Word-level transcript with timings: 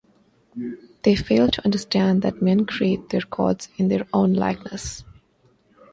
They 1.03 1.15
failed 1.15 1.53
to 1.53 1.63
understand 1.63 2.23
that 2.23 2.41
men 2.41 2.65
create 2.65 3.09
their 3.09 3.21
gods 3.21 3.69
in 3.77 3.89
their 3.89 4.07
own 4.11 4.33
likeness. 4.33 5.03